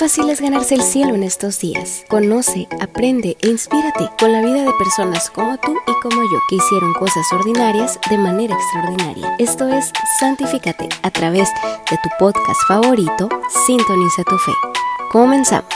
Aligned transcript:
fácil 0.00 0.30
es 0.30 0.40
ganarse 0.40 0.74
el 0.74 0.82
cielo 0.82 1.14
en 1.14 1.22
estos 1.22 1.60
días. 1.60 2.06
Conoce, 2.08 2.66
aprende 2.80 3.36
e 3.42 3.48
inspírate 3.48 4.08
con 4.18 4.32
la 4.32 4.40
vida 4.40 4.64
de 4.64 4.72
personas 4.78 5.28
como 5.28 5.58
tú 5.58 5.76
y 5.86 5.92
como 6.00 6.22
yo 6.22 6.38
que 6.48 6.56
hicieron 6.56 6.94
cosas 6.94 7.30
ordinarias 7.34 8.00
de 8.08 8.16
manera 8.16 8.54
extraordinaria. 8.54 9.36
Esto 9.38 9.68
es 9.68 9.92
Santifícate 10.18 10.88
a 11.02 11.10
través 11.10 11.50
de 11.90 11.98
tu 12.02 12.08
podcast 12.18 12.58
favorito, 12.66 13.28
Sintoniza 13.66 14.24
tu 14.24 14.38
Fe. 14.38 14.52
Comenzamos. 15.10 15.74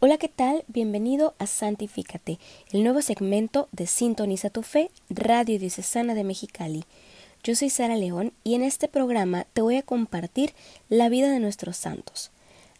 Hola, 0.00 0.18
¿qué 0.18 0.28
tal? 0.28 0.64
Bienvenido 0.68 1.32
a 1.38 1.46
Santifícate, 1.46 2.40
el 2.72 2.82
nuevo 2.82 3.00
segmento 3.00 3.68
de 3.72 3.86
Sintoniza 3.86 4.50
tu 4.50 4.60
Fe, 4.60 4.90
Radio 5.08 5.58
Diocesana 5.58 6.12
de 6.12 6.24
Mexicali. 6.24 6.84
Yo 7.44 7.56
soy 7.56 7.70
Sara 7.70 7.96
León 7.96 8.32
y 8.44 8.54
en 8.54 8.62
este 8.62 8.86
programa 8.86 9.46
te 9.52 9.62
voy 9.62 9.76
a 9.76 9.82
compartir 9.82 10.54
la 10.88 11.08
vida 11.08 11.28
de 11.28 11.40
nuestros 11.40 11.76
santos, 11.76 12.30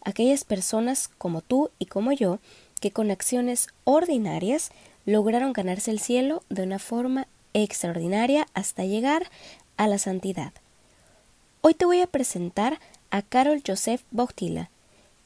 aquellas 0.05 0.45
personas 0.45 1.09
como 1.17 1.41
tú 1.41 1.69
y 1.79 1.87
como 1.87 2.13
yo 2.13 2.39
que 2.79 2.91
con 2.91 3.11
acciones 3.11 3.67
ordinarias 3.83 4.71
lograron 5.05 5.51
ganarse 5.51 5.91
el 5.91 5.99
cielo 5.99 6.43
de 6.47 6.63
una 6.63 6.79
forma 6.79 7.27
extraordinaria 7.53 8.47
hasta 8.53 8.85
llegar 8.85 9.29
a 9.75 9.87
la 9.87 9.97
santidad. 9.97 10.53
Hoy 11.59 11.73
te 11.73 11.83
voy 11.83 11.99
a 11.99 12.07
presentar 12.07 12.79
a 13.11 13.21
Carol 13.21 13.61
Joseph 13.67 14.03
Bogtila, 14.11 14.69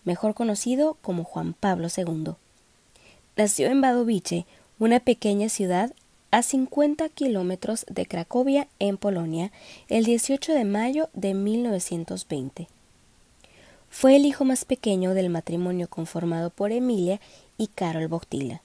mejor 0.03 0.33
conocido 0.33 0.97
como 1.03 1.23
Juan 1.23 1.53
Pablo 1.53 1.89
II. 1.95 2.33
Nació 3.35 3.67
en 3.67 3.81
Badovice, 3.81 4.47
una 4.79 4.99
pequeña 4.99 5.49
ciudad 5.49 5.93
a 6.37 6.43
50 6.43 7.09
kilómetros 7.09 7.83
de 7.89 8.05
Cracovia, 8.05 8.67
en 8.77 8.97
Polonia, 8.97 9.51
el 9.87 10.05
18 10.05 10.53
de 10.53 10.65
mayo 10.65 11.09
de 11.13 11.33
1920. 11.33 12.67
Fue 13.89 14.15
el 14.15 14.23
hijo 14.23 14.45
más 14.45 14.63
pequeño 14.63 15.15
del 15.15 15.31
matrimonio 15.31 15.87
conformado 15.87 16.51
por 16.51 16.71
Emilia 16.71 17.19
y 17.57 17.65
Karol 17.65 18.07
Bogtila. 18.07 18.61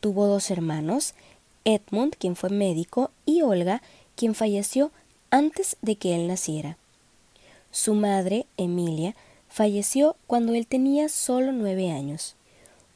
Tuvo 0.00 0.26
dos 0.26 0.50
hermanos, 0.50 1.14
Edmund, 1.64 2.16
quien 2.18 2.34
fue 2.34 2.50
médico, 2.50 3.12
y 3.26 3.42
Olga, 3.42 3.80
quien 4.16 4.34
falleció 4.34 4.90
antes 5.30 5.76
de 5.82 5.94
que 5.94 6.16
él 6.16 6.26
naciera. 6.26 6.78
Su 7.70 7.94
madre, 7.94 8.44
Emilia, 8.56 9.14
falleció 9.48 10.16
cuando 10.26 10.52
él 10.54 10.66
tenía 10.66 11.08
solo 11.08 11.52
nueve 11.52 11.92
años. 11.92 12.34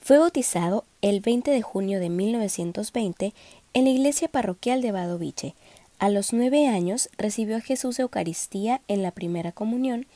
Fue 0.06 0.18
bautizado 0.18 0.84
el 1.02 1.18
20 1.18 1.50
de 1.50 1.62
junio 1.62 1.98
de 1.98 2.11
1920 2.11 3.34
en 3.77 3.84
la 3.84 3.91
iglesia 3.91 4.28
parroquial 4.28 4.80
de 4.80 4.91
Badovice, 4.91 5.55
a 5.98 6.08
los 6.08 6.32
nueve 6.32 6.66
años 6.66 7.10
recibió 7.19 7.58
a 7.58 7.60
Jesús 7.60 7.98
Eucaristía 7.98 8.80
en 8.88 9.02
la 9.02 9.10
primera 9.10 9.52
comunión 9.52 10.06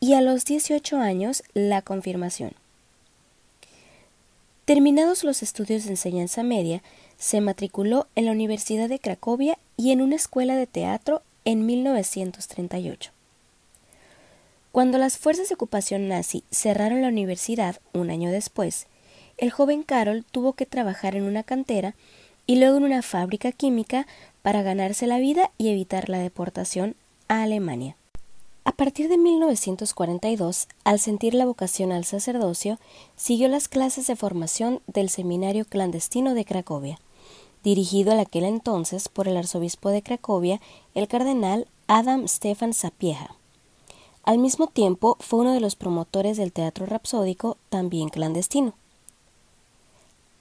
y 0.00 0.14
a 0.14 0.20
los 0.20 0.44
dieciocho 0.44 0.98
años 0.98 1.44
la 1.54 1.82
confirmación. 1.82 2.54
Terminados 4.64 5.22
los 5.22 5.44
estudios 5.44 5.84
de 5.84 5.90
enseñanza 5.90 6.42
media, 6.42 6.82
se 7.18 7.40
matriculó 7.40 8.08
en 8.16 8.24
la 8.24 8.32
Universidad 8.32 8.88
de 8.88 8.98
Cracovia 8.98 9.58
y 9.76 9.92
en 9.92 10.02
una 10.02 10.16
escuela 10.16 10.56
de 10.56 10.66
teatro 10.66 11.22
en 11.44 11.64
1938. 11.64 13.12
Cuando 14.72 14.98
las 14.98 15.18
fuerzas 15.18 15.48
de 15.48 15.54
ocupación 15.54 16.08
nazi 16.08 16.42
cerraron 16.50 17.00
la 17.00 17.08
universidad 17.08 17.76
un 17.92 18.10
año 18.10 18.32
después, 18.32 18.88
el 19.38 19.52
joven 19.52 19.84
Carol 19.84 20.24
tuvo 20.28 20.54
que 20.54 20.66
trabajar 20.66 21.14
en 21.14 21.22
una 21.22 21.44
cantera 21.44 21.94
y 22.46 22.56
luego 22.56 22.76
en 22.76 22.84
una 22.84 23.02
fábrica 23.02 23.52
química 23.52 24.06
para 24.42 24.62
ganarse 24.62 25.06
la 25.06 25.18
vida 25.18 25.50
y 25.58 25.68
evitar 25.68 26.08
la 26.08 26.18
deportación 26.18 26.96
a 27.28 27.42
Alemania. 27.42 27.96
A 28.64 28.72
partir 28.72 29.08
de 29.08 29.18
1942, 29.18 30.68
al 30.84 31.00
sentir 31.00 31.34
la 31.34 31.46
vocación 31.46 31.90
al 31.90 32.04
sacerdocio, 32.04 32.78
siguió 33.16 33.48
las 33.48 33.66
clases 33.68 34.06
de 34.06 34.14
formación 34.14 34.80
del 34.86 35.08
Seminario 35.08 35.64
Clandestino 35.64 36.34
de 36.34 36.44
Cracovia, 36.44 37.00
dirigido 37.64 38.12
en 38.12 38.20
aquel 38.20 38.44
entonces 38.44 39.08
por 39.08 39.26
el 39.26 39.36
arzobispo 39.36 39.90
de 39.90 40.02
Cracovia, 40.02 40.60
el 40.94 41.08
cardenal 41.08 41.66
Adam 41.88 42.28
Stefan 42.28 42.72
Sapieha. 42.72 43.34
Al 44.22 44.38
mismo 44.38 44.68
tiempo, 44.68 45.16
fue 45.18 45.40
uno 45.40 45.52
de 45.52 45.60
los 45.60 45.74
promotores 45.74 46.36
del 46.36 46.52
teatro 46.52 46.86
rapsódico, 46.86 47.56
también 47.68 48.08
clandestino. 48.08 48.74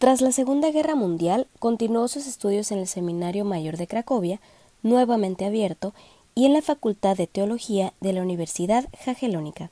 Tras 0.01 0.21
la 0.21 0.31
Segunda 0.31 0.71
Guerra 0.71 0.95
Mundial, 0.95 1.45
continuó 1.59 2.07
sus 2.07 2.25
estudios 2.25 2.71
en 2.71 2.79
el 2.79 2.87
Seminario 2.87 3.45
Mayor 3.45 3.77
de 3.77 3.85
Cracovia, 3.85 4.41
nuevamente 4.81 5.45
abierto, 5.45 5.93
y 6.33 6.47
en 6.47 6.53
la 6.53 6.63
Facultad 6.63 7.15
de 7.15 7.27
Teología 7.27 7.93
de 8.01 8.11
la 8.11 8.23
Universidad 8.23 8.89
Jagellónica, 9.05 9.69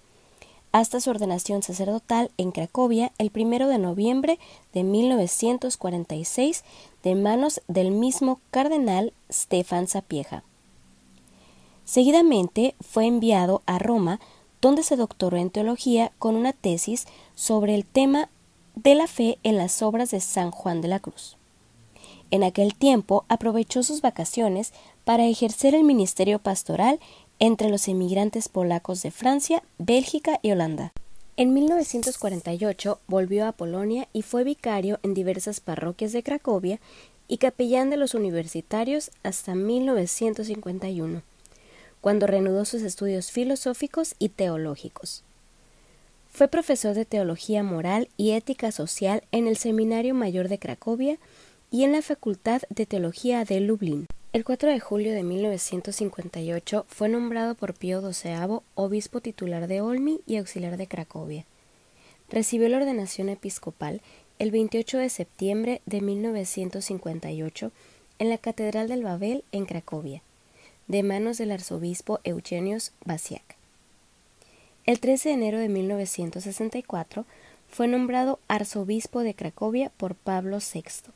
hasta 0.71 1.01
su 1.01 1.09
ordenación 1.09 1.63
sacerdotal 1.63 2.29
en 2.37 2.51
Cracovia 2.51 3.11
el 3.17 3.31
primero 3.31 3.67
de 3.67 3.79
noviembre 3.79 4.37
de 4.71 4.83
1946 4.83 6.63
de 7.01 7.15
manos 7.15 7.63
del 7.67 7.89
mismo 7.89 8.39
cardenal 8.51 9.13
Stefan 9.31 9.87
Sapieha. 9.87 10.43
Seguidamente 11.85 12.75
fue 12.81 13.07
enviado 13.07 13.63
a 13.65 13.79
Roma, 13.79 14.19
donde 14.61 14.83
se 14.83 14.95
doctoró 14.95 15.37
en 15.37 15.49
teología 15.49 16.11
con 16.19 16.35
una 16.35 16.53
tesis 16.53 17.07
sobre 17.33 17.73
el 17.73 17.83
tema 17.83 18.29
de 18.83 18.95
la 18.95 19.07
fe 19.07 19.39
en 19.43 19.57
las 19.57 19.81
obras 19.81 20.11
de 20.11 20.21
San 20.21 20.51
Juan 20.51 20.79
de 20.79 20.87
la 20.87 20.99
Cruz. 20.99 21.35
En 22.31 22.43
aquel 22.43 22.75
tiempo 22.75 23.25
aprovechó 23.27 23.83
sus 23.83 24.01
vacaciones 24.01 24.71
para 25.03 25.25
ejercer 25.25 25.75
el 25.75 25.83
ministerio 25.83 26.39
pastoral 26.39 26.99
entre 27.39 27.69
los 27.69 27.87
emigrantes 27.89 28.47
polacos 28.47 29.01
de 29.01 29.11
Francia, 29.11 29.63
Bélgica 29.79 30.39
y 30.41 30.51
Holanda. 30.51 30.93
En 31.35 31.53
1948 31.53 32.99
volvió 33.07 33.47
a 33.47 33.51
Polonia 33.51 34.07
y 34.13 34.21
fue 34.21 34.43
vicario 34.45 34.99
en 35.03 35.13
diversas 35.13 35.59
parroquias 35.59 36.13
de 36.13 36.23
Cracovia 36.23 36.79
y 37.27 37.37
capellán 37.37 37.89
de 37.89 37.97
los 37.97 38.13
universitarios 38.13 39.11
hasta 39.23 39.55
1951, 39.55 41.21
cuando 41.99 42.27
reanudó 42.27 42.63
sus 42.63 42.81
estudios 42.81 43.31
filosóficos 43.31 44.15
y 44.19 44.29
teológicos. 44.29 45.23
Fue 46.29 46.47
profesor 46.47 46.95
de 46.95 47.05
Teología 47.05 47.63
Moral 47.63 48.07
y 48.15 48.31
Ética 48.31 48.71
Social 48.71 49.23
en 49.31 49.47
el 49.47 49.57
Seminario 49.57 50.13
Mayor 50.13 50.47
de 50.47 50.59
Cracovia 50.59 51.17
y 51.71 51.83
en 51.83 51.91
la 51.91 52.01
Facultad 52.01 52.61
de 52.69 52.85
Teología 52.85 53.43
de 53.43 53.59
Lublin. 53.59 54.07
El 54.31 54.45
4 54.45 54.69
de 54.69 54.79
julio 54.79 55.11
de 55.13 55.23
1958 55.23 56.85
fue 56.87 57.09
nombrado 57.09 57.55
por 57.55 57.73
Pío 57.73 57.99
XII 58.01 58.59
obispo 58.75 59.21
titular 59.21 59.67
de 59.67 59.81
Olmi 59.81 60.21
y 60.27 60.37
auxiliar 60.37 60.77
de 60.77 60.87
Cracovia. 60.87 61.45
Recibió 62.29 62.69
la 62.69 62.77
ordenación 62.77 63.27
episcopal 63.27 64.01
el 64.37 64.51
28 64.51 64.99
de 64.99 65.09
septiembre 65.09 65.81
de 65.87 66.01
1958 66.01 67.71
en 68.19 68.29
la 68.29 68.37
Catedral 68.37 68.87
del 68.87 69.03
Babel 69.03 69.43
en 69.51 69.65
Cracovia, 69.65 70.21
de 70.87 71.03
manos 71.03 71.37
del 71.37 71.51
arzobispo 71.51 72.19
Eugenius 72.23 72.91
Basiak. 73.03 73.58
El 74.85 74.99
13 74.99 75.29
de 75.29 75.35
enero 75.35 75.59
de 75.59 75.69
1964 75.69 77.25
fue 77.69 77.87
nombrado 77.87 78.39
arzobispo 78.47 79.21
de 79.21 79.35
Cracovia 79.35 79.91
por 79.97 80.15
Pablo 80.15 80.57
VI, 80.57 81.11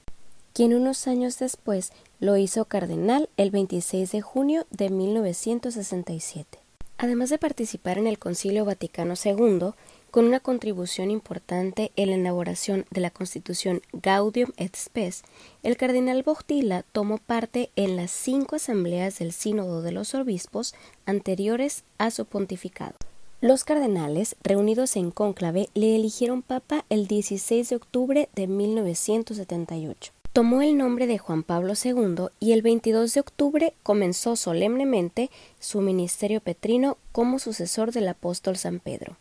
quien 0.53 0.73
unos 0.73 1.07
años 1.07 1.39
después 1.39 1.91
lo 2.19 2.37
hizo 2.37 2.65
cardenal 2.65 3.29
el 3.37 3.49
26 3.51 4.11
de 4.11 4.21
junio 4.21 4.67
de 4.69 4.89
1967. 4.89 6.59
Además 6.97 7.29
de 7.29 7.39
participar 7.39 7.97
en 7.97 8.07
el 8.07 8.19
Concilio 8.19 8.65
Vaticano 8.65 9.15
II, 9.21 9.71
con 10.11 10.25
una 10.25 10.39
contribución 10.39 11.09
importante 11.09 11.91
en 11.95 12.11
la 12.11 12.15
elaboración 12.17 12.85
de 12.91 13.01
la 13.01 13.09
Constitución 13.09 13.81
Gaudium 13.93 14.51
et 14.57 14.75
Spes, 14.75 15.23
el 15.63 15.75
cardenal 15.75 16.21
Bogtila 16.21 16.85
tomó 16.91 17.17
parte 17.17 17.71
en 17.75 17.95
las 17.95 18.11
cinco 18.11 18.57
asambleas 18.57 19.17
del 19.17 19.31
Sínodo 19.31 19.81
de 19.81 19.91
los 19.91 20.13
Obispos 20.13 20.75
anteriores 21.07 21.83
a 21.97 22.11
su 22.11 22.25
pontificado. 22.25 22.95
Los 23.43 23.65
cardenales, 23.65 24.37
reunidos 24.41 24.95
en 24.95 25.11
cónclave, 25.11 25.67
le 25.73 25.97
eligieron 25.97 26.43
papa 26.43 26.85
el 26.87 27.07
16 27.07 27.67
de 27.67 27.75
octubre 27.75 28.29
de 28.33 28.47
1978. 28.47 30.13
Tomó 30.31 30.61
el 30.61 30.77
nombre 30.77 31.07
de 31.07 31.17
Juan 31.17 31.43
Pablo 31.43 31.73
II 31.73 32.27
y 32.39 32.53
el 32.53 32.61
22 32.61 33.13
de 33.13 33.19
octubre 33.19 33.73
comenzó 33.83 34.37
solemnemente 34.37 35.29
su 35.59 35.81
ministerio 35.81 36.39
petrino 36.39 36.97
como 37.11 37.37
sucesor 37.37 37.91
del 37.91 38.07
apóstol 38.07 38.55
San 38.55 38.79
Pedro. 38.79 39.17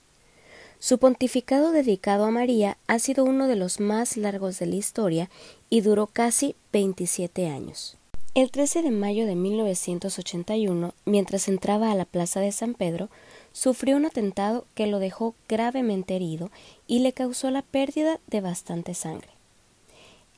Su 0.78 0.98
pontificado 0.98 1.72
dedicado 1.72 2.24
a 2.24 2.30
María 2.30 2.78
ha 2.86 3.00
sido 3.00 3.24
uno 3.24 3.48
de 3.48 3.56
los 3.56 3.80
más 3.80 4.16
largos 4.16 4.60
de 4.60 4.66
la 4.66 4.76
historia 4.76 5.30
y 5.68 5.80
duró 5.80 6.06
casi 6.06 6.54
27 6.72 7.48
años. 7.48 7.96
El 8.34 8.50
13 8.50 8.80
de 8.80 8.92
mayo 8.92 9.26
de 9.26 9.34
1981, 9.34 10.94
mientras 11.04 11.48
entraba 11.48 11.90
a 11.90 11.94
la 11.94 12.06
plaza 12.06 12.40
de 12.40 12.50
San 12.50 12.72
Pedro, 12.72 13.10
sufrió 13.52 13.96
un 13.96 14.06
atentado 14.06 14.66
que 14.74 14.86
lo 14.86 14.98
dejó 14.98 15.34
gravemente 15.48 16.16
herido 16.16 16.50
y 16.86 17.00
le 17.00 17.12
causó 17.12 17.50
la 17.50 17.62
pérdida 17.62 18.18
de 18.26 18.40
bastante 18.40 18.94
sangre. 18.94 19.28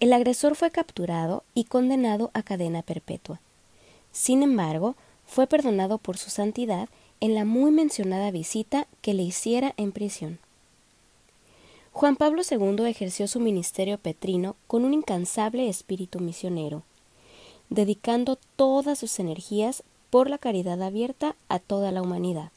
El 0.01 0.13
agresor 0.13 0.57
fue 0.57 0.71
capturado 0.71 1.45
y 1.55 1.65
condenado 1.65 2.31
a 2.35 2.43
cadena 2.43 2.83
perpetua. 2.83 3.41
Sin 4.13 4.43
embargo, 4.43 4.97
fue 5.27 5.47
perdonado 5.47 5.99
por 5.99 6.19
su 6.19 6.31
santidad 6.31 6.89
en 7.21 7.35
la 7.35 7.45
muy 7.45 7.71
mencionada 7.71 8.31
visita 8.31 8.87
que 9.01 9.15
le 9.15 9.23
hiciera 9.23 9.73
en 9.77 9.93
prisión. 9.93 10.39
Juan 11.93 12.17
Pablo 12.17 12.43
II 12.49 12.87
ejerció 12.87 13.29
su 13.29 13.39
ministerio 13.39 13.99
petrino 13.99 14.57
con 14.67 14.85
un 14.85 14.95
incansable 14.95 15.69
espíritu 15.69 16.19
misionero, 16.19 16.83
dedicando 17.71 18.37
todas 18.57 18.99
sus 18.99 19.19
energías 19.21 19.85
por 20.11 20.29
la 20.29 20.39
caridad 20.39 20.83
abierta 20.83 21.37
a 21.49 21.61
toda 21.61 21.93
la 21.93 22.03
humanidad. 22.03 22.51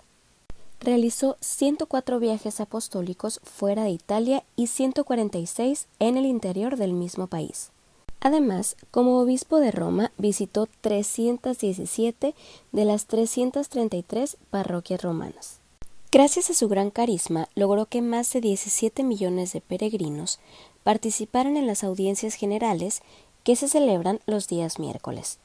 Realizó 0.79 1.37
104 1.41 2.19
viajes 2.19 2.59
apostólicos 2.59 3.41
fuera 3.43 3.83
de 3.83 3.89
Italia 3.89 4.43
y 4.55 4.67
146 4.67 5.87
en 5.99 6.17
el 6.17 6.25
interior 6.25 6.77
del 6.77 6.93
mismo 6.93 7.27
país. 7.27 7.71
Además, 8.19 8.75
como 8.91 9.19
obispo 9.19 9.59
de 9.59 9.71
Roma, 9.71 10.11
visitó 10.17 10.67
317 10.81 12.35
de 12.71 12.85
las 12.85 13.05
333 13.05 14.37
parroquias 14.49 15.01
romanas. 15.01 15.59
Gracias 16.11 16.49
a 16.49 16.53
su 16.53 16.67
gran 16.67 16.89
carisma, 16.89 17.49
logró 17.53 17.85
que 17.85 18.01
más 18.01 18.31
de 18.33 18.41
17 18.41 19.03
millones 19.03 19.53
de 19.53 19.61
peregrinos 19.61 20.39
participaran 20.83 21.57
en 21.57 21.67
las 21.67 21.83
audiencias 21.83 22.35
generales 22.35 23.01
que 23.43 23.55
se 23.55 23.67
celebran 23.67 24.19
los 24.25 24.47
días 24.47 24.79
miércoles. 24.79 25.39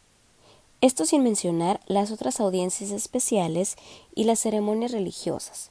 Esto 0.82 1.06
sin 1.06 1.22
mencionar 1.22 1.80
las 1.86 2.10
otras 2.10 2.40
audiencias 2.40 2.90
especiales 2.90 3.76
y 4.16 4.24
las 4.24 4.40
ceremonias 4.40 4.90
religiosas, 4.90 5.70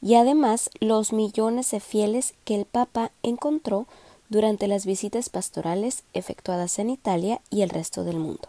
y 0.00 0.14
además 0.14 0.70
los 0.78 1.12
millones 1.12 1.72
de 1.72 1.80
fieles 1.80 2.34
que 2.44 2.54
el 2.54 2.64
Papa 2.64 3.10
encontró 3.24 3.86
durante 4.28 4.68
las 4.68 4.86
visitas 4.86 5.30
pastorales 5.30 6.04
efectuadas 6.14 6.78
en 6.78 6.90
Italia 6.90 7.40
y 7.50 7.62
el 7.62 7.70
resto 7.70 8.04
del 8.04 8.20
mundo. 8.20 8.48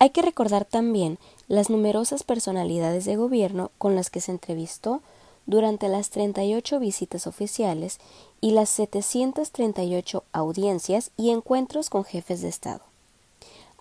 Hay 0.00 0.10
que 0.10 0.22
recordar 0.22 0.64
también 0.64 1.18
las 1.46 1.70
numerosas 1.70 2.24
personalidades 2.24 3.04
de 3.04 3.14
gobierno 3.14 3.70
con 3.78 3.94
las 3.94 4.10
que 4.10 4.20
se 4.20 4.32
entrevistó 4.32 5.00
durante 5.46 5.86
las 5.86 6.10
38 6.10 6.80
visitas 6.80 7.28
oficiales 7.28 8.00
y 8.40 8.50
las 8.50 8.68
738 8.70 10.24
audiencias 10.32 11.12
y 11.16 11.30
encuentros 11.30 11.88
con 11.88 12.02
jefes 12.02 12.42
de 12.42 12.48
Estado. 12.48 12.93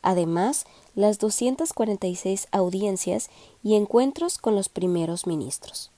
Además, 0.03 0.65
las 0.95 1.17
246 1.17 2.47
audiencias 2.51 3.29
y 3.63 3.75
encuentros 3.75 4.37
con 4.37 4.55
los 4.55 4.69
primeros 4.69 5.25
ministros. 5.25 5.89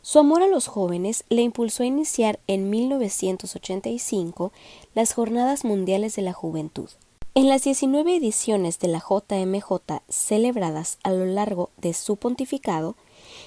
Su 0.00 0.20
amor 0.20 0.42
a 0.42 0.46
los 0.46 0.68
jóvenes 0.68 1.24
le 1.28 1.42
impulsó 1.42 1.82
a 1.82 1.86
iniciar 1.86 2.38
en 2.46 2.70
1985 2.70 4.52
las 4.94 5.12
Jornadas 5.12 5.64
Mundiales 5.64 6.16
de 6.16 6.22
la 6.22 6.32
Juventud. 6.32 6.88
En 7.34 7.48
las 7.48 7.64
19 7.64 8.16
ediciones 8.16 8.78
de 8.78 8.88
la 8.88 9.00
JMJ 9.00 10.00
celebradas 10.08 10.98
a 11.02 11.10
lo 11.10 11.26
largo 11.26 11.70
de 11.76 11.92
su 11.92 12.16
pontificado, 12.16 12.94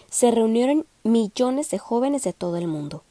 se 0.09 0.29
reunieron 0.29 0.85
millones 1.03 1.71
de 1.71 1.79
jóvenes 1.79 2.23
de 2.23 2.33
todo 2.33 2.57
el 2.57 2.67
mundo. 2.67 3.03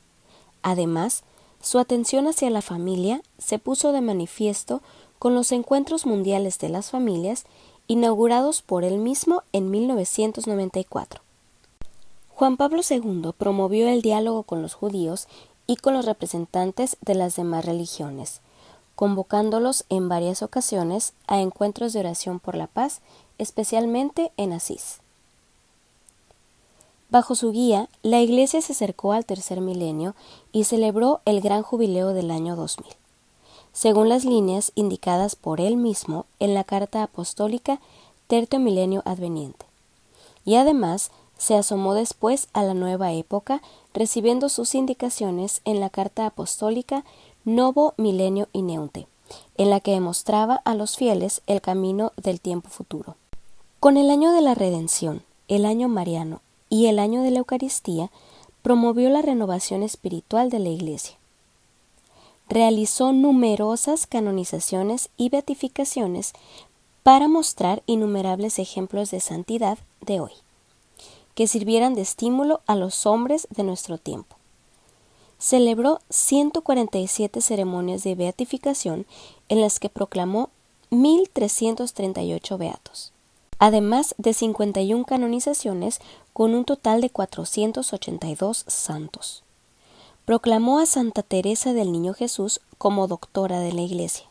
Además, 0.63 1.25
su 1.61 1.79
atención 1.79 2.29
hacia 2.29 2.51
la 2.51 2.63
familia 2.63 3.23
se 3.39 3.59
puso 3.59 3.93
de 3.93 4.01
manifiesto 4.01 4.81
con 5.21 5.35
los 5.35 5.53
encuentros 5.53 6.07
mundiales 6.07 6.59
de 6.59 6.71
las 6.71 6.91
familias 6.91 7.45
inaugurados 7.89 8.63
por 8.63 8.85
él 8.85 8.97
mismo 8.97 9.43
en 9.53 9.71
1994. 9.71 11.21
Juan 12.31 12.57
Pablo 12.57 12.81
II 12.89 13.33
promovió 13.37 13.87
el 13.87 14.01
diálogo 14.01 14.45
con 14.45 14.63
los 14.63 14.73
judíos 14.73 15.29
y 15.67 15.77
con 15.77 15.93
los 15.93 16.07
representantes 16.07 16.97
de 17.03 17.15
las 17.15 17.37
demás 17.37 17.67
religiones, 17.67 18.41
convocándolos 18.95 19.85
en 19.91 20.09
varias 20.09 20.43
ocasiones 20.43 21.13
a 21.27 21.41
encuentros 21.41 21.93
de 21.93 22.01
oración 22.01 22.41
por 22.41 22.57
la 22.57 22.67
paz, 22.67 23.03
especialmente 23.37 24.33
en 24.39 24.55
Asís. 24.55 25.01
Bajo 27.11 27.35
su 27.35 27.53
guía, 27.53 27.91
la 28.03 28.21
Iglesia 28.21 28.63
se 28.63 28.73
acercó 28.73 29.13
al 29.13 29.27
tercer 29.27 29.61
milenio 29.61 30.15
y 30.51 30.65
celebró 30.65 31.21
el 31.27 31.43
gran 31.43 31.63
jubileo 31.63 32.15
del 32.15 32.31
año 32.31 32.57
2000, 32.57 32.91
según 33.73 34.09
las 34.09 34.25
líneas 34.25 34.73
indicadas 34.75 35.37
por 35.37 35.61
él 35.61 35.77
mismo 35.77 36.27
en 36.39 36.55
la 36.55 36.65
Carta 36.65 37.03
Apostólica 37.03 37.81
Tercio 38.27 38.61
Milenio 38.61 39.03
Adveniente. 39.05 39.67
Y 40.45 40.55
además 40.57 41.11
se 41.41 41.57
asomó 41.57 41.95
después 41.95 42.49
a 42.53 42.63
la 42.63 42.75
nueva 42.75 43.13
época, 43.13 43.63
recibiendo 43.95 44.51
sus 44.51 44.75
indicaciones 44.75 45.63
en 45.65 45.81
la 45.81 45.89
carta 45.89 46.27
apostólica 46.27 47.03
Novo 47.47 47.95
Milenio 47.97 48.49
Ineunte, 48.53 49.07
en 49.57 49.71
la 49.71 49.81
que 49.81 49.93
demostraba 49.93 50.57
a 50.67 50.75
los 50.75 50.97
fieles 50.97 51.41
el 51.47 51.63
camino 51.63 52.13
del 52.17 52.43
tiempo 52.43 52.69
futuro. 52.69 53.17
Con 53.81 53.97
el 53.97 54.11
año 54.11 54.33
de 54.33 54.43
la 54.43 54.55
redención, 54.55 55.23
el 55.49 55.65
año 55.65 55.89
mariano 55.89 56.43
y 56.69 56.87
el 56.87 56.99
año 56.99 57.23
de 57.23 57.31
la 57.31 57.39
Eucaristía, 57.39 58.11
promovió 58.61 59.09
la 59.09 59.23
renovación 59.23 59.83
espiritual 59.83 60.51
de 60.51 60.59
la 60.59 60.69
Iglesia. 60.69 61.17
Realizó 62.51 63.13
numerosas 63.13 64.09
canonizaciones 64.09 65.09
y 65.17 65.29
beatificaciones 65.29 66.33
para 67.05 67.29
mostrar 67.29 67.85
innumerables 67.87 68.59
ejemplos 68.59 69.13
de 69.13 69.21
santidad 69.21 69.79
de 70.01 70.19
hoy 70.19 70.33
que 71.37 71.47
sirvieran 71.47 71.95
de 71.95 72.03
estímulo 72.03 72.61
a 72.67 72.75
los 72.75 73.07
hombres 73.07 73.47
de 73.51 73.63
nuestro 73.63 73.99
tiempo. 73.99 74.35
Celebró 75.39 76.01
147 76.11 77.41
ceremonias 77.41 78.03
de 78.03 78.17
beatificación 78.17 79.07
en 79.49 79.61
las 79.61 79.79
que 79.79 79.89
proclamó 79.89 80.51
1.338 80.91 82.59
beatos, 82.59 83.13
además 83.61 84.17
de 84.19 84.35
51 84.35 85.05
canonizaciones 85.05 86.01
con 86.33 86.55
un 86.57 86.65
total 86.65 87.01
de 87.01 87.11
482 87.11 88.65
santos. 88.67 89.45
Proclamó 90.31 90.79
a 90.79 90.87
Santa 90.87 91.25
Teresa 91.25 91.73
del 91.73 91.91
Niño 91.91 92.15
Jesús 92.15 92.61
como 92.79 93.09
doctora 93.09 93.59
de 93.59 93.73
la 93.73 93.81
Iglesia 93.81 94.27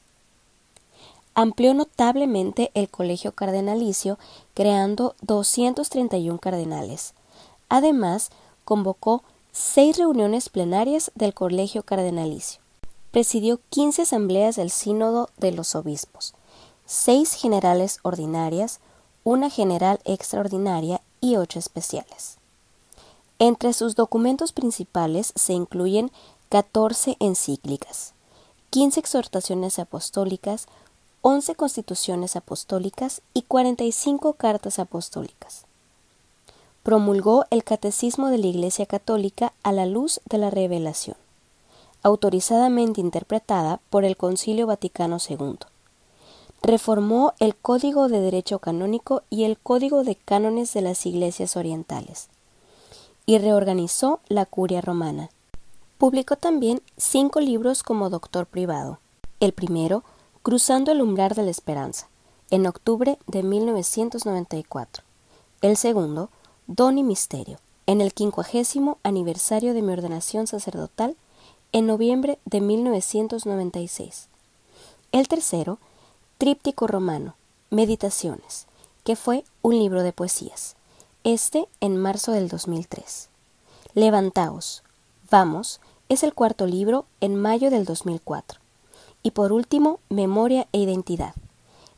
amplió 1.36 1.74
notablemente 1.74 2.72
el 2.74 2.88
colegio 2.88 3.34
cardenalicio, 3.34 4.18
creando 4.54 5.14
231 5.24 6.40
cardenales. 6.40 7.16
Además, 7.68 8.30
convocó 8.64 9.24
seis 9.52 9.98
reuniones 9.98 10.48
plenarias 10.48 11.12
del 11.16 11.34
colegio 11.34 11.84
cardenalicio. 11.84 12.62
Presidió 13.12 13.60
15 13.70 14.04
asambleas 14.04 14.56
del 14.56 14.70
sínodo 14.70 15.30
de 15.36 15.52
los 15.52 15.76
obispos, 15.76 16.34
seis 16.86 17.34
generales 17.34 18.00
ordinarias, 18.04 18.80
una 19.26 19.50
general 19.50 20.00
extraordinaria 20.06 21.02
y 21.20 21.36
ocho 21.36 21.60
especiales. 21.60 22.39
Entre 23.42 23.72
sus 23.72 23.96
documentos 23.96 24.52
principales 24.52 25.32
se 25.34 25.54
incluyen 25.54 26.12
14 26.50 27.16
encíclicas, 27.22 28.14
15 28.70 29.00
exhortaciones 29.00 29.80
apostólicas, 29.80 30.68
11 31.22 31.56
constituciones 31.56 32.36
apostólicas 32.36 33.22
y 33.34 33.44
45 33.44 34.34
cartas 34.34 34.78
apostólicas. 34.78 35.64
Promulgó 36.84 37.46
el 37.50 37.64
Catecismo 37.64 38.28
de 38.28 38.40
la 38.40 38.48
Iglesia 38.48 38.86
Católica 38.86 39.54
a 39.64 39.72
la 39.72 39.86
luz 39.86 40.20
de 40.30 40.38
la 40.38 40.50
revelación, 40.50 41.16
autorizadamente 42.04 43.00
interpretada 43.00 43.80
por 43.90 44.04
el 44.04 44.18
Concilio 44.18 44.68
Vaticano 44.68 45.18
II. 45.30 45.60
Reformó 46.62 47.34
el 47.40 47.56
Código 47.56 48.10
de 48.10 48.20
Derecho 48.20 48.60
Canónico 48.60 49.24
y 49.30 49.46
el 49.46 49.58
Código 49.58 50.04
de 50.04 50.16
Cánones 50.16 50.74
de 50.74 50.82
las 50.82 51.06
Iglesias 51.06 51.56
Orientales 51.56 52.28
y 53.30 53.38
reorganizó 53.38 54.22
la 54.28 54.48
Curia 54.48 54.82
Romana. 54.82 55.30
Publicó 56.00 56.36
también 56.36 56.82
cinco 56.98 57.40
libros 57.40 57.84
como 57.84 58.10
doctor 58.10 58.48
privado. 58.48 58.98
El 59.40 59.54
primero, 59.54 60.04
Cruzando 60.42 60.92
el 60.92 61.00
umbral 61.00 61.34
de 61.36 61.44
la 61.44 61.52
esperanza, 61.52 62.08
en 62.50 62.66
octubre 62.66 63.20
de 63.28 63.44
1994. 63.44 65.04
El 65.62 65.78
segundo, 65.78 66.32
Don 66.66 66.98
y 66.98 67.04
Misterio, 67.04 67.60
en 67.86 68.02
el 68.02 68.16
quincuagésimo 68.16 68.98
aniversario 69.04 69.76
de 69.76 69.84
mi 69.84 69.94
ordenación 69.94 70.48
sacerdotal, 70.48 71.16
en 71.72 71.86
noviembre 71.86 72.40
de 72.46 72.62
1996. 72.62 74.28
El 75.12 75.28
tercero, 75.28 75.78
Tríptico 76.40 76.88
Romano, 76.88 77.36
Meditaciones, 77.70 78.66
que 79.04 79.16
fue 79.16 79.44
un 79.62 79.78
libro 79.78 80.02
de 80.02 80.14
poesías, 80.14 80.78
este 81.24 81.68
en 81.82 81.98
marzo 81.98 82.32
del 82.32 82.48
2003. 82.48 83.30
Levantaos, 83.94 84.84
vamos, 85.30 85.82
es 86.08 86.24
el 86.24 86.34
cuarto 86.34 86.66
libro 86.66 87.06
en 87.22 87.36
mayo 87.36 87.70
del 87.70 87.86
2004. 87.86 88.60
Y 89.22 89.32
por 89.32 89.52
último, 89.52 90.00
Memoria 90.10 90.68
e 90.72 90.80
Identidad. 90.80 91.34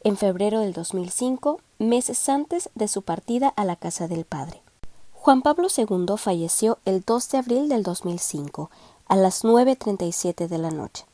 En 0.04 0.18
febrero 0.18 0.62
del 0.62 0.74
2005, 0.74 1.60
meses 1.78 2.28
antes 2.30 2.70
de 2.74 2.88
su 2.88 3.04
partida 3.04 3.50
a 3.50 3.66
la 3.66 3.76
casa 3.76 4.08
del 4.08 4.26
padre. 4.26 4.62
Juan 5.14 5.44
Pablo 5.44 5.68
II 5.76 6.18
falleció 6.18 6.80
el 6.86 7.02
2 7.02 7.30
de 7.30 7.38
abril 7.38 7.70
del 7.70 7.84
2005, 7.84 8.72
a 9.08 9.16
las 9.16 9.44
9.37 9.44 10.48
de 10.48 10.58
la 10.58 10.72
noche, 10.72 11.06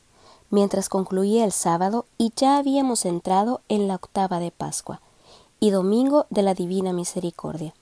mientras 0.48 0.88
concluía 0.88 1.44
el 1.44 1.52
sábado 1.52 2.06
y 2.16 2.32
ya 2.34 2.56
habíamos 2.56 3.04
entrado 3.04 3.60
en 3.68 3.86
la 3.86 3.96
octava 3.96 4.40
de 4.40 4.50
Pascua, 4.50 5.02
y 5.60 5.70
Domingo 5.70 6.26
de 6.30 6.42
la 6.42 6.54
Divina 6.54 6.92
Misericordia, 6.92 7.74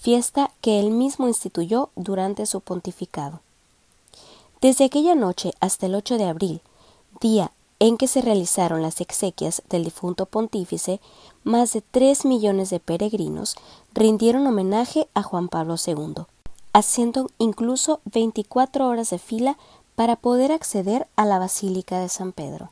fiesta 0.00 0.50
que 0.60 0.80
él 0.80 0.90
mismo 0.90 1.28
instituyó 1.28 1.90
durante 1.96 2.46
su 2.46 2.60
pontificado. 2.60 3.40
Desde 4.60 4.84
aquella 4.84 5.14
noche 5.14 5.52
hasta 5.60 5.86
el 5.86 5.94
8 5.94 6.18
de 6.18 6.24
abril, 6.24 6.60
día 7.20 7.52
en 7.80 7.96
que 7.96 8.08
se 8.08 8.20
realizaron 8.20 8.82
las 8.82 9.00
exequias 9.00 9.62
del 9.68 9.84
difunto 9.84 10.26
pontífice, 10.26 11.00
más 11.44 11.72
de 11.72 11.80
tres 11.80 12.24
millones 12.24 12.70
de 12.70 12.80
peregrinos 12.80 13.56
rindieron 13.94 14.46
homenaje 14.46 15.08
a 15.14 15.22
Juan 15.22 15.48
Pablo 15.48 15.76
II, 15.84 16.24
haciendo 16.72 17.30
incluso 17.38 18.00
24 18.04 18.88
horas 18.88 19.10
de 19.10 19.18
fila 19.18 19.56
para 19.94 20.16
poder 20.16 20.52
acceder 20.52 21.06
a 21.16 21.24
la 21.24 21.38
Basílica 21.38 22.00
de 22.00 22.08
San 22.08 22.32
Pedro. 22.32 22.70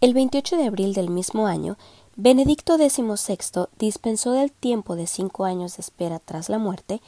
El 0.00 0.14
28 0.14 0.56
de 0.56 0.66
abril 0.66 0.94
del 0.94 1.10
mismo 1.10 1.46
año, 1.46 1.76
Benedicto 2.22 2.76
XVI 2.76 3.64
dispensó 3.78 4.32
del 4.32 4.52
tiempo 4.52 4.94
de 4.94 5.06
cinco 5.06 5.46
años 5.46 5.78
de 5.78 5.80
espera 5.80 6.18
tras 6.18 6.50
la 6.50 6.58
muerte 6.58 7.00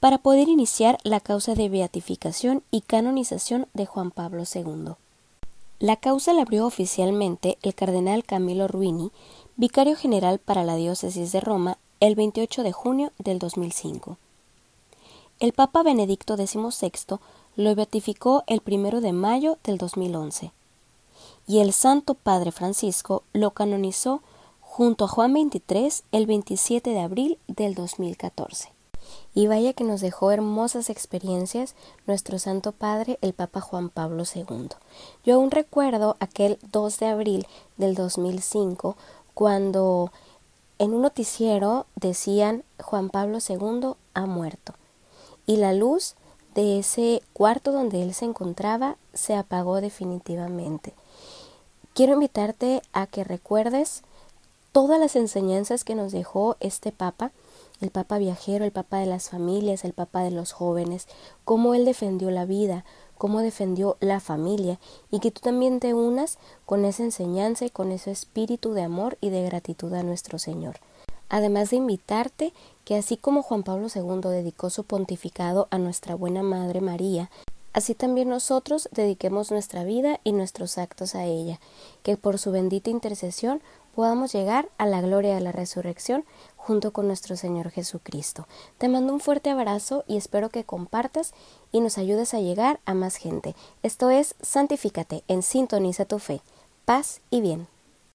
para 0.00 0.16
poder 0.16 0.48
iniciar 0.48 0.96
la 1.02 1.20
causa 1.20 1.54
de 1.54 1.68
beatificación 1.68 2.62
y 2.70 2.80
canonización 2.80 3.66
de 3.74 3.84
Juan 3.84 4.10
Pablo 4.10 4.44
II. 4.50 4.94
La 5.80 5.96
causa 5.96 6.32
la 6.32 6.40
abrió 6.40 6.64
oficialmente 6.64 7.58
el 7.60 7.74
cardenal 7.74 8.24
Camilo 8.24 8.66
Ruini, 8.66 9.10
vicario 9.56 9.96
general 9.96 10.38
para 10.38 10.64
la 10.64 10.76
diócesis 10.76 11.30
de 11.30 11.40
Roma, 11.42 11.76
el 12.00 12.14
28 12.14 12.62
de 12.62 12.72
junio 12.72 13.12
del 13.18 13.38
2005. 13.38 14.16
El 15.40 15.52
Papa 15.52 15.82
Benedicto 15.82 16.38
XVI 16.38 17.18
lo 17.56 17.74
beatificó 17.74 18.44
el 18.46 18.62
1 18.66 19.02
de 19.02 19.12
mayo 19.12 19.58
del 19.62 19.76
2011 19.76 20.52
y 21.46 21.58
el 21.58 21.74
Santo 21.74 22.14
Padre 22.14 22.50
Francisco 22.50 23.24
lo 23.34 23.50
canonizó 23.50 24.22
junto 24.76 25.04
a 25.04 25.08
Juan 25.08 25.32
XXIII 25.34 26.02
el 26.10 26.26
27 26.26 26.90
de 26.90 26.98
abril 26.98 27.38
del 27.46 27.76
2014. 27.76 28.72
Y 29.32 29.46
vaya 29.46 29.72
que 29.72 29.84
nos 29.84 30.00
dejó 30.00 30.32
hermosas 30.32 30.90
experiencias 30.90 31.76
nuestro 32.08 32.40
Santo 32.40 32.72
Padre, 32.72 33.16
el 33.20 33.34
Papa 33.34 33.60
Juan 33.60 33.88
Pablo 33.88 34.24
II. 34.24 34.70
Yo 35.24 35.36
aún 35.36 35.52
recuerdo 35.52 36.16
aquel 36.18 36.58
2 36.72 36.98
de 36.98 37.06
abril 37.06 37.46
del 37.76 37.94
2005 37.94 38.96
cuando 39.32 40.10
en 40.80 40.92
un 40.92 41.02
noticiero 41.02 41.86
decían 41.94 42.64
Juan 42.82 43.10
Pablo 43.10 43.38
II 43.48 43.92
ha 44.14 44.26
muerto. 44.26 44.74
Y 45.46 45.58
la 45.58 45.72
luz 45.72 46.16
de 46.56 46.80
ese 46.80 47.22
cuarto 47.32 47.70
donde 47.70 48.02
él 48.02 48.12
se 48.12 48.24
encontraba 48.24 48.96
se 49.12 49.36
apagó 49.36 49.80
definitivamente. 49.80 50.94
Quiero 51.92 52.14
invitarte 52.14 52.82
a 52.92 53.06
que 53.06 53.22
recuerdes 53.22 54.02
todas 54.74 54.98
las 54.98 55.14
enseñanzas 55.14 55.84
que 55.84 55.94
nos 55.94 56.10
dejó 56.10 56.56
este 56.58 56.90
Papa 56.90 57.30
el 57.80 57.90
Papa 57.90 58.18
viajero, 58.18 58.64
el 58.64 58.72
Papa 58.72 58.98
de 58.98 59.06
las 59.06 59.30
familias, 59.30 59.84
el 59.84 59.92
Papa 59.92 60.24
de 60.24 60.32
los 60.32 60.50
jóvenes, 60.50 61.06
cómo 61.44 61.74
él 61.74 61.84
defendió 61.84 62.30
la 62.32 62.44
vida, 62.44 62.84
cómo 63.16 63.40
defendió 63.40 63.96
la 64.00 64.18
familia 64.18 64.80
y 65.12 65.20
que 65.20 65.30
tú 65.30 65.40
también 65.42 65.78
te 65.78 65.94
unas 65.94 66.38
con 66.66 66.84
esa 66.84 67.04
enseñanza 67.04 67.64
y 67.64 67.70
con 67.70 67.92
ese 67.92 68.10
espíritu 68.10 68.72
de 68.72 68.82
amor 68.82 69.16
y 69.20 69.30
de 69.30 69.44
gratitud 69.44 69.92
a 69.94 70.02
nuestro 70.02 70.40
Señor. 70.40 70.80
Además 71.28 71.70
de 71.70 71.76
invitarte 71.76 72.52
que 72.84 72.96
así 72.96 73.16
como 73.16 73.42
Juan 73.42 73.62
Pablo 73.62 73.86
II 73.94 74.28
dedicó 74.30 74.70
su 74.70 74.82
pontificado 74.82 75.68
a 75.70 75.78
nuestra 75.78 76.16
buena 76.16 76.42
Madre 76.42 76.80
María, 76.80 77.30
así 77.72 77.94
también 77.94 78.28
nosotros 78.28 78.88
dediquemos 78.92 79.50
nuestra 79.50 79.84
vida 79.84 80.20
y 80.24 80.32
nuestros 80.32 80.78
actos 80.78 81.14
a 81.14 81.24
ella, 81.24 81.60
que 82.02 82.16
por 82.16 82.38
su 82.38 82.50
bendita 82.50 82.90
intercesión 82.90 83.62
podamos 83.94 84.32
llegar 84.32 84.68
a 84.78 84.86
la 84.86 85.00
gloria 85.00 85.34
de 85.34 85.40
la 85.40 85.52
resurrección 85.52 86.24
junto 86.56 86.92
con 86.92 87.06
nuestro 87.06 87.36
Señor 87.36 87.70
Jesucristo. 87.70 88.46
Te 88.78 88.88
mando 88.88 89.12
un 89.12 89.20
fuerte 89.20 89.50
abrazo 89.50 90.04
y 90.06 90.16
espero 90.16 90.48
que 90.48 90.64
compartas 90.64 91.32
y 91.72 91.80
nos 91.80 91.98
ayudes 91.98 92.34
a 92.34 92.40
llegar 92.40 92.80
a 92.84 92.94
más 92.94 93.16
gente. 93.16 93.54
Esto 93.82 94.10
es 94.10 94.34
Santifícate 94.40 95.24
en 95.28 95.42
Sintoniza 95.42 96.04
tu 96.04 96.18
Fe. 96.18 96.40
Paz 96.84 97.20
y 97.30 97.40
bien. 97.40 97.73